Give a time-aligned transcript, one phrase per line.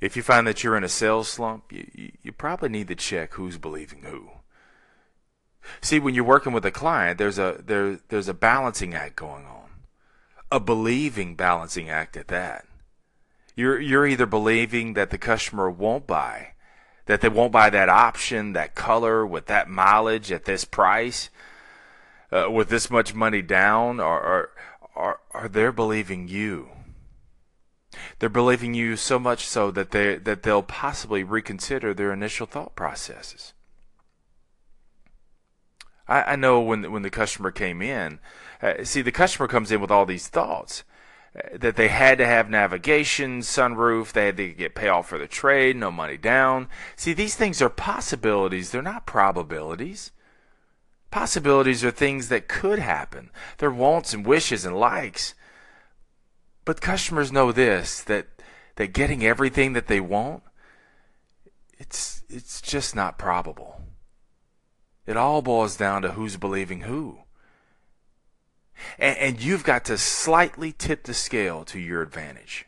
[0.00, 3.34] If you find that you're in a sales slump, you, you, probably need to check
[3.34, 4.30] who's believing who.
[5.82, 9.44] See, when you're working with a client, there's a there there's a balancing act going
[9.44, 9.68] on.
[10.50, 12.64] A believing balancing act at that.
[13.54, 16.54] You're you're either believing that the customer won't buy,
[17.04, 21.28] that they won't buy that option, that color with that mileage at this price,
[22.32, 24.50] uh, with this much money down, or, or
[24.94, 26.70] or are they're believing you?
[28.18, 32.76] They're believing you so much so that they that they'll possibly reconsider their initial thought
[32.76, 33.54] processes.
[36.08, 38.18] I, I know when when the customer came in,
[38.60, 40.84] uh, see the customer comes in with all these thoughts
[41.34, 45.28] uh, that they had to have navigation, sunroof, they had to get payoff for the
[45.28, 46.68] trade, no money down.
[46.96, 50.10] See, these things are possibilities; they're not probabilities.
[51.10, 53.30] Possibilities are things that could happen.
[53.58, 55.34] They're wants and wishes and likes.
[56.64, 58.26] But customers know this that
[58.76, 60.42] that getting everything that they want
[61.80, 63.80] it's it's just not probable.
[65.06, 67.20] It all boils down to who's believing who.
[68.98, 72.66] And, and you've got to slightly tip the scale to your advantage.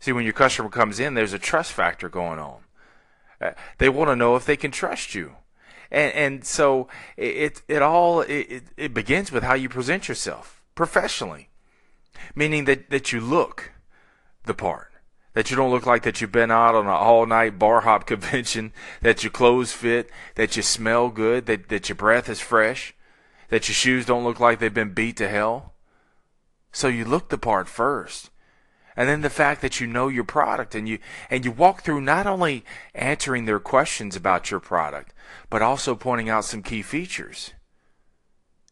[0.00, 2.58] See, when your customer comes in, there's a trust factor going on.
[3.40, 5.36] Uh, they want to know if they can trust you.
[5.90, 11.50] And, and so it, it all it, it begins with how you present yourself professionally
[12.34, 13.72] meaning that, that you look
[14.44, 14.88] the part.
[15.34, 18.06] That you don't look like that you've been out on an all night bar hop
[18.06, 22.94] convention, that your clothes fit, that you smell good, that, that your breath is fresh,
[23.48, 25.74] that your shoes don't look like they've been beat to hell.
[26.70, 28.30] So you look the part first.
[28.96, 30.98] And then the fact that you know your product and you
[31.30, 35.14] and you walk through not only answering their questions about your product,
[35.48, 37.54] but also pointing out some key features.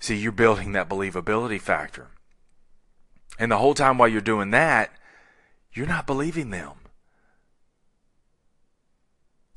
[0.00, 2.08] See, you're building that believability factor.
[3.38, 4.90] And the whole time while you're doing that,
[5.72, 6.72] you're not believing them.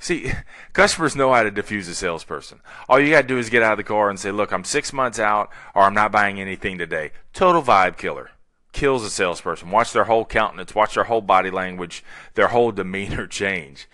[0.01, 0.31] See,
[0.73, 2.59] customers know how to diffuse a salesperson.
[2.89, 4.63] All you got to do is get out of the car and say, look, I'm
[4.63, 7.11] six months out or I'm not buying anything today.
[7.33, 8.31] Total vibe killer.
[8.73, 9.69] Kills a salesperson.
[9.69, 12.03] Watch their whole countenance, watch their whole body language,
[12.33, 13.87] their whole demeanor change.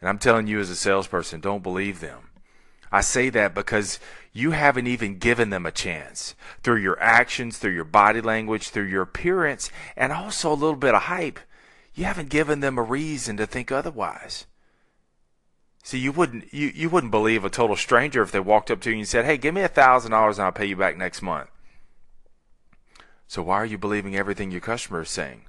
[0.00, 2.27] And I'm telling you as a salesperson, don't believe them.
[2.90, 3.98] I say that because
[4.32, 8.84] you haven't even given them a chance through your actions, through your body language, through
[8.84, 11.40] your appearance, and also a little bit of hype.
[11.94, 14.46] You haven't given them a reason to think otherwise.
[15.82, 18.90] See, you wouldn't you, you wouldn't believe a total stranger if they walked up to
[18.90, 21.22] you and said, "Hey, give me a thousand dollars and I'll pay you back next
[21.22, 21.48] month."
[23.26, 25.46] So why are you believing everything your customer is saying?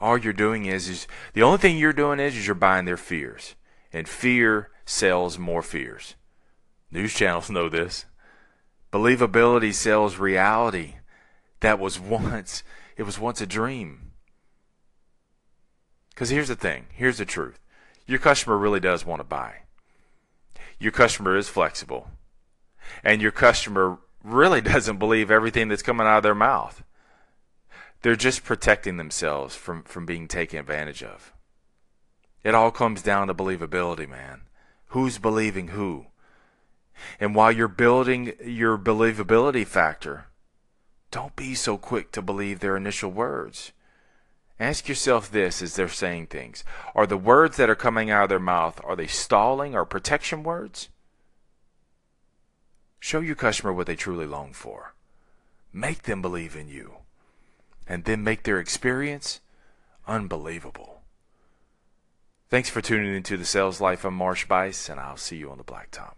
[0.00, 2.96] All you're doing is is the only thing you're doing is, is you're buying their
[2.96, 3.54] fears,
[3.92, 6.16] and fear sells more fears.
[6.92, 8.04] News channels know this.
[8.92, 10.96] Believability sells reality
[11.60, 12.62] that was once
[12.98, 14.12] it was once a dream.
[16.14, 17.58] Cuz here's the thing, here's the truth.
[18.06, 19.62] Your customer really does want to buy.
[20.78, 22.10] Your customer is flexible.
[23.02, 26.84] And your customer really doesn't believe everything that's coming out of their mouth.
[28.02, 31.32] They're just protecting themselves from, from being taken advantage of.
[32.44, 34.42] It all comes down to believability, man.
[34.88, 36.06] Who's believing who?
[37.18, 40.26] And while you're building your believability factor,
[41.10, 43.72] don't be so quick to believe their initial words.
[44.58, 46.62] Ask yourself this as they're saying things.
[46.94, 50.42] Are the words that are coming out of their mouth, are they stalling or protection
[50.42, 50.88] words?
[53.00, 54.94] Show your customer what they truly long for.
[55.72, 56.98] Make them believe in you.
[57.88, 59.40] And then make their experience
[60.06, 61.02] unbelievable.
[62.48, 64.04] Thanks for tuning into the Sales Life.
[64.04, 66.12] I'm Marsh Buice, and I'll see you on the blacktop.